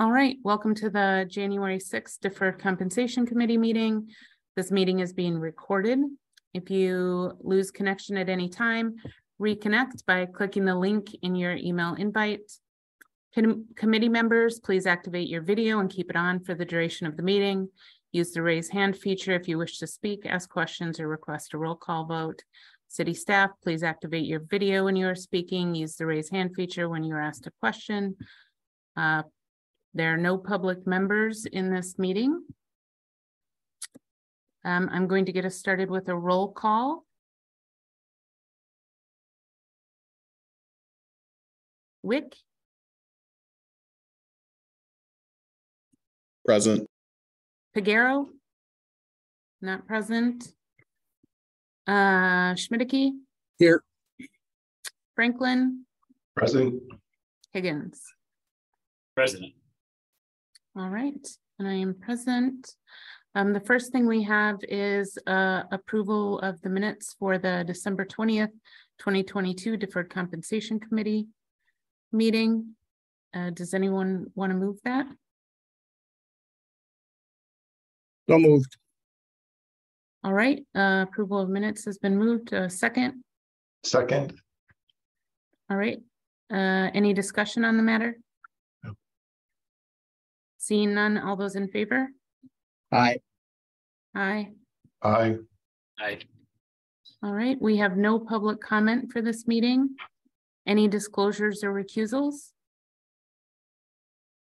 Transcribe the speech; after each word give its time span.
All 0.00 0.10
right, 0.10 0.38
welcome 0.42 0.74
to 0.74 0.90
the 0.90 1.24
January 1.30 1.78
sixth 1.78 2.20
Deferred 2.20 2.58
Compensation 2.58 3.24
Committee 3.26 3.56
meeting. 3.56 4.08
This 4.56 4.72
meeting 4.72 4.98
is 4.98 5.12
being 5.12 5.38
recorded. 5.38 6.00
If 6.52 6.68
you 6.68 7.38
lose 7.38 7.70
connection 7.70 8.16
at 8.16 8.28
any 8.28 8.48
time, 8.48 8.96
reconnect 9.40 10.04
by 10.04 10.26
clicking 10.26 10.64
the 10.64 10.74
link 10.74 11.14
in 11.22 11.36
your 11.36 11.54
email 11.54 11.94
invite. 11.94 12.40
Com- 13.36 13.66
Committee 13.76 14.08
members, 14.08 14.58
please 14.58 14.84
activate 14.84 15.28
your 15.28 15.42
video 15.42 15.78
and 15.78 15.88
keep 15.88 16.10
it 16.10 16.16
on 16.16 16.42
for 16.42 16.56
the 16.56 16.64
duration 16.64 17.06
of 17.06 17.16
the 17.16 17.22
meeting. 17.22 17.68
Use 18.10 18.32
the 18.32 18.42
raise 18.42 18.70
hand 18.70 18.98
feature 18.98 19.36
if 19.36 19.46
you 19.46 19.58
wish 19.58 19.78
to 19.78 19.86
speak, 19.86 20.26
ask 20.26 20.50
questions, 20.50 20.98
or 20.98 21.06
request 21.06 21.54
a 21.54 21.58
roll 21.58 21.76
call 21.76 22.04
vote. 22.04 22.42
City 22.88 23.14
staff, 23.14 23.50
please 23.62 23.84
activate 23.84 24.26
your 24.26 24.40
video 24.40 24.86
when 24.86 24.96
you 24.96 25.06
are 25.06 25.14
speaking. 25.14 25.72
Use 25.72 25.94
the 25.94 26.04
raise 26.04 26.30
hand 26.30 26.52
feature 26.56 26.88
when 26.88 27.04
you 27.04 27.14
are 27.14 27.22
asked 27.22 27.46
a 27.46 27.52
question. 27.60 28.16
Uh, 28.96 29.22
there 29.94 30.12
are 30.12 30.16
no 30.18 30.36
public 30.36 30.86
members 30.86 31.46
in 31.46 31.70
this 31.72 31.98
meeting. 31.98 32.42
Um, 34.64 34.88
I'm 34.92 35.06
going 35.06 35.26
to 35.26 35.32
get 35.32 35.44
us 35.44 35.56
started 35.56 35.90
with 35.90 36.08
a 36.08 36.16
roll 36.16 36.52
call. 36.52 37.04
Wick, 42.02 42.34
Present. 46.44 46.86
Pagero? 47.74 48.26
Not 49.62 49.86
present. 49.86 50.52
Uh, 51.86 52.52
Schmidtke, 52.54 53.12
Here. 53.58 53.82
Franklin, 55.14 55.86
Present. 56.36 56.82
Higgins. 57.52 58.02
President. 59.14 59.54
All 60.76 60.88
right, 60.90 61.26
and 61.58 61.68
I 61.68 61.74
am 61.74 61.94
present. 61.94 62.74
Um, 63.36 63.52
the 63.52 63.60
first 63.60 63.92
thing 63.92 64.06
we 64.06 64.22
have 64.24 64.58
is 64.68 65.16
uh 65.26 65.62
approval 65.70 66.38
of 66.40 66.60
the 66.62 66.68
minutes 66.68 67.14
for 67.18 67.38
the 67.38 67.64
December 67.66 68.04
twentieth, 68.04 68.50
twenty 68.98 69.22
twenty-two 69.22 69.76
Deferred 69.76 70.10
Compensation 70.10 70.80
Committee 70.80 71.26
meeting. 72.12 72.74
Uh, 73.32 73.50
does 73.50 73.74
anyone 73.74 74.26
want 74.34 74.50
to 74.52 74.58
move 74.58 74.78
that? 74.84 75.06
So 78.28 78.38
moved. 78.38 78.76
All 80.24 80.32
right, 80.32 80.64
uh, 80.74 81.04
approval 81.08 81.38
of 81.38 81.48
minutes 81.50 81.84
has 81.84 81.98
been 81.98 82.16
moved. 82.16 82.52
Uh, 82.52 82.68
second, 82.68 83.22
Second. 83.84 84.32
all 85.70 85.76
right. 85.76 85.98
Uh, 86.52 86.90
any 86.94 87.12
discussion 87.14 87.64
on 87.64 87.76
the 87.76 87.82
matter? 87.82 88.16
No. 90.64 90.76
Seeing 90.76 90.94
none, 90.94 91.18
all 91.18 91.36
those 91.36 91.56
in 91.56 91.68
favor? 91.68 92.08
Aye. 92.92 93.18
Aye. 94.14 94.48
Aye. 95.02 95.36
Aye. 96.00 96.18
All 97.22 97.32
right, 97.32 97.56
we 97.60 97.78
have 97.78 97.96
no 97.96 98.18
public 98.18 98.60
comment 98.60 99.12
for 99.12 99.22
this 99.22 99.46
meeting. 99.46 99.96
Any 100.66 100.88
disclosures 100.88 101.62
or 101.64 101.72
recusals? 101.72 102.52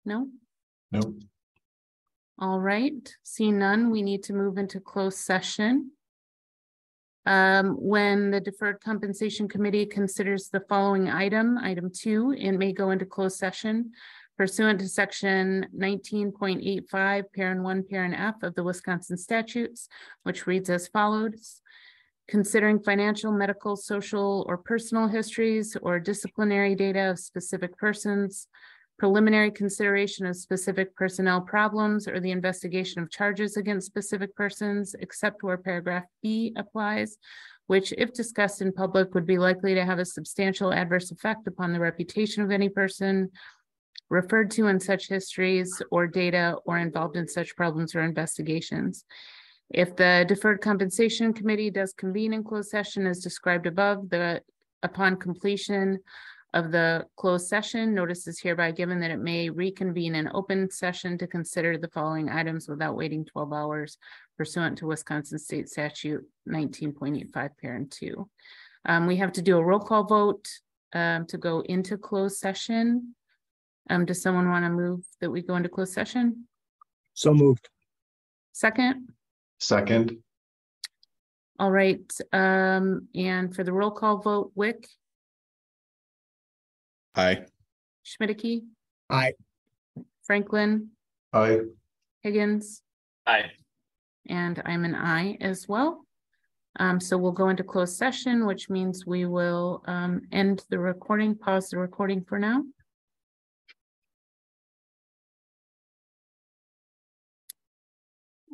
No? 0.05 0.29
No. 0.93 1.15
All 2.39 2.61
right, 2.61 3.15
seeing 3.23 3.59
none, 3.59 3.91
we 3.91 4.03
need 4.03 4.23
to 4.25 4.33
move 4.35 4.59
into 4.59 4.81
closed 4.81 5.19
session. 5.19 5.91
Um, 7.27 7.77
when 7.81 8.31
the 8.31 8.41
Deferred 8.41 8.83
Compensation 8.83 9.49
Committee 9.49 9.87
considers 9.87 10.49
the 10.51 10.61
following 10.69 11.09
item, 11.09 11.57
item 11.57 11.91
two, 11.91 12.35
it 12.37 12.53
may 12.53 12.73
go 12.73 12.91
into 12.91 13.07
closed 13.07 13.39
session 13.39 13.93
pursuant 14.37 14.81
to 14.81 14.89
section 14.89 15.67
nineteen 15.73 16.33
point 16.33 16.61
eight 16.65 16.89
five, 16.91 17.33
parent 17.33 17.63
one, 17.63 17.83
parent 17.83 18.15
F 18.19 18.43
of 18.43 18.55
the 18.55 18.65
Wisconsin 18.65 19.17
statutes, 19.17 19.89
which 20.23 20.47
reads 20.47 20.71
as 20.71 20.89
follows. 20.89 21.61
Considering 22.27 22.81
financial, 22.81 23.33
medical, 23.33 23.77
social, 23.77 24.47
or 24.49 24.57
personal 24.57 25.09
histories 25.09 25.77
or 25.83 26.01
disciplinary 26.01 26.75
data 26.75 27.11
of 27.11 27.19
specific 27.19 27.77
persons, 27.77 28.49
preliminary 28.99 29.51
consideration 29.51 30.25
of 30.25 30.35
specific 30.37 30.97
personnel 30.97 31.41
problems 31.41 32.09
or 32.09 32.21
the 32.21 32.31
investigation 32.31 33.03
of 33.03 33.11
charges 33.11 33.57
against 33.57 33.87
specific 33.87 34.35
persons, 34.37 34.95
except 35.01 35.43
where 35.43 35.59
paragraph 35.59 36.05
B 36.23 36.55
applies, 36.57 37.19
which 37.67 37.93
if 37.99 38.13
discussed 38.15 38.63
in 38.63 38.73
public 38.73 39.15
would 39.15 39.27
be 39.27 39.37
likely 39.37 39.75
to 39.75 39.85
have 39.85 39.99
a 39.99 40.05
substantial 40.05 40.73
adverse 40.73 41.11
effect 41.11 41.47
upon 41.47 41.73
the 41.73 41.81
reputation 41.81 42.43
of 42.43 42.51
any 42.51 42.69
person 42.69 43.31
referred 44.11 44.51
to 44.53 44.67
in 44.69 44.79
such 44.79 45.09
histories 45.09 45.83
or 45.91 46.07
data 46.07 46.57
or 46.65 46.79
involved 46.79 47.17
in 47.17 47.27
such 47.27 47.57
problems 47.57 47.95
or 47.95 48.03
investigations. 48.03 49.05
If 49.71 49.97
the 49.97 50.25
Deferred 50.29 50.61
Compensation 50.61 51.33
Committee 51.33 51.71
does 51.71 51.93
convene 51.95 52.35
in 52.35 52.45
closed 52.45 52.71
session 52.71 53.07
as 53.07 53.21
described 53.21 53.67
above, 53.67 54.11
the 54.11 54.43
upon 54.83 55.17
completion 55.17 56.01
of 56.53 56.71
the 56.71 57.05
closed 57.17 57.49
session, 57.49 57.95
notice 57.95 58.29
is 58.29 58.39
hereby 58.39 58.71
given 58.71 59.01
that 59.01 59.11
it 59.11 59.19
may 59.19 59.51
reconvene 59.51 60.15
in 60.15 60.31
open 60.35 60.71
session 60.71 61.19
to 61.19 61.27
consider 61.27 61.77
the 61.77 61.89
following 61.89 62.29
items 62.29 62.69
without 62.69 62.97
waiting 62.97 63.25
twelve 63.25 63.53
hours 63.53 63.99
pursuant 64.37 64.79
to 64.79 64.87
Wisconsin 64.87 65.39
State 65.39 65.69
Statute 65.69 66.25
nineteen 66.47 66.93
point 66.93 67.17
eight 67.17 67.31
five 67.33 67.51
parent 67.59 67.91
two. 67.91 68.29
Um, 68.85 69.07
we 69.07 69.17
have 69.17 69.33
to 69.33 69.43
do 69.43 69.57
a 69.57 69.65
roll 69.65 69.81
call 69.81 70.05
vote 70.05 70.47
um, 70.93 71.27
to 71.27 71.39
go 71.39 71.61
into 71.61 71.97
closed 71.97 72.37
session. 72.37 73.17
Um, 73.91 74.05
does 74.05 74.23
someone 74.23 74.49
want 74.49 74.65
to 74.65 74.71
move 74.71 75.01
that 75.21 75.31
we 75.31 75.43
go 75.43 75.57
into 75.57 75.69
closed 75.69 75.93
session? 75.93 76.47
So 77.13 77.35
moved. 77.35 77.69
Second? 78.53 79.11
Second. 79.61 80.19
All 81.59 81.71
right, 81.71 82.03
um, 82.33 83.07
and 83.15 83.55
for 83.55 83.63
the 83.63 83.73
roll 83.73 83.93
call 83.93 84.19
vote, 84.19 84.51
Wick, 84.57 84.89
Aye. 87.15 87.45
Schmidtke, 88.05 88.63
Aye. 89.09 89.35
Franklin, 90.25 90.89
Aye. 91.33 91.61
Higgins, 92.23 92.83
Aye. 93.25 93.53
and 94.27 94.61
I'm 94.67 94.85
an 94.85 94.97
aye 94.97 95.39
as 95.41 95.69
well. 95.69 96.05
Um, 96.81 96.99
so 96.99 97.17
we'll 97.17 97.31
go 97.31 97.51
into 97.51 97.63
closed 97.63 97.97
session, 97.97 98.47
which 98.47 98.69
means 98.69 99.07
we 99.07 99.25
will, 99.27 99.85
um, 99.87 100.23
end 100.33 100.65
the 100.71 100.79
recording, 100.81 101.37
pause 101.37 101.69
the 101.69 101.79
recording 101.79 102.25
for 102.25 102.37
now. 102.37 102.65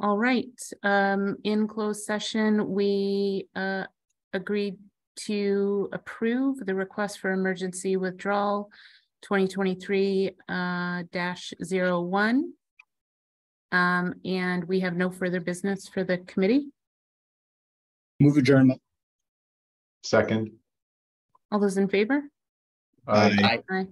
All 0.02 0.16
right, 0.16 0.48
um, 0.82 1.36
in 1.44 1.68
closed 1.68 2.04
session, 2.04 2.70
we, 2.70 3.48
uh, 3.54 3.84
agreed 4.32 4.78
to 5.26 5.90
approve 5.92 6.64
the 6.64 6.74
request 6.74 7.18
for 7.18 7.32
emergency 7.32 7.96
withdrawal 7.98 8.70
twenty 9.22 9.46
twenty-three, 9.46 10.30
uh, 10.48 11.02
dash 11.12 11.52
zero 11.62 12.00
one. 12.00 12.54
Um, 13.72 14.14
and 14.24 14.64
we 14.64 14.80
have 14.80 14.96
no 14.96 15.10
further 15.10 15.40
business 15.40 15.86
for 15.86 16.02
the 16.02 16.18
committee. 16.18 16.68
Move 18.18 18.38
adjournment. 18.38 18.80
Second. 20.02 20.52
All 21.52 21.60
those 21.60 21.76
in 21.76 21.88
favor? 21.88 22.22
Aye. 23.06 23.60
Aye. 23.70 23.86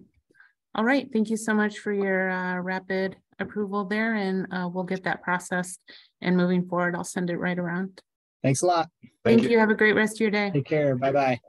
All 0.74 0.84
right, 0.84 1.06
thank 1.12 1.28
you 1.28 1.36
so 1.36 1.52
much 1.52 1.78
for 1.80 1.92
your 1.92 2.30
uh 2.30 2.60
rapid 2.60 3.16
approval 3.40 3.84
there 3.84 4.14
and 4.14 4.46
uh 4.52 4.68
we'll 4.72 4.84
get 4.84 5.04
that 5.04 5.22
processed. 5.22 5.80
And 6.20 6.36
moving 6.36 6.66
forward, 6.66 6.94
I'll 6.94 7.04
send 7.04 7.30
it 7.30 7.36
right 7.36 7.58
around. 7.58 8.00
Thanks 8.42 8.62
a 8.62 8.66
lot. 8.66 8.88
Thank 9.24 9.42
you. 9.44 9.58
Have 9.58 9.70
a 9.70 9.74
great 9.74 9.94
rest 9.94 10.16
of 10.16 10.20
your 10.20 10.30
day. 10.30 10.50
Take 10.52 10.66
care. 10.66 10.96
Bye 10.96 11.12
bye. 11.12 11.40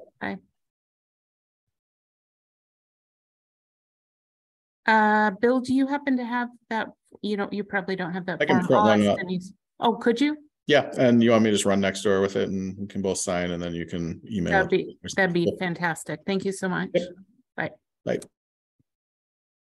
Uh, 4.90 5.30
Bill, 5.40 5.60
do 5.60 5.74
you 5.76 5.86
happen 5.86 6.18
to 6.18 6.26
have 6.26 6.50
that? 6.72 6.88
You 7.22 7.38
don't, 7.38 7.54
you 7.54 7.64
probably 7.64 7.96
don't 7.96 8.14
have 8.14 8.26
that. 8.26 8.42
I 8.42 8.46
can 8.46 8.64
form. 8.64 8.86
print 8.88 9.06
one 9.06 9.20
up. 9.20 9.42
Oh, 9.80 9.94
could 9.94 10.20
you? 10.20 10.36
Yeah, 10.66 10.90
and 10.98 11.22
you 11.22 11.30
want 11.30 11.44
me 11.44 11.52
to 11.52 11.56
just 11.56 11.66
run 11.66 11.80
next 11.80 12.02
door 12.02 12.22
with 12.22 12.36
it 12.36 12.50
and 12.50 12.76
we 12.78 12.88
can 12.88 13.04
both 13.04 13.20
sign 13.20 13.52
and 13.52 13.62
then 13.62 13.76
you 13.76 13.86
can 13.86 14.20
email. 14.32 14.52
That'd 14.52 14.70
be, 14.70 14.98
that'd 15.16 15.34
be 15.34 15.52
fantastic. 15.60 16.22
Thank 16.26 16.44
you 16.44 16.52
so 16.52 16.68
much. 16.70 16.90
Yep. 16.94 17.08
Bye. 17.56 17.72
Bye. 18.04 18.20